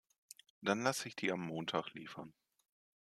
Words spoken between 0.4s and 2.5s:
Dann lass ich die am Montag liefern.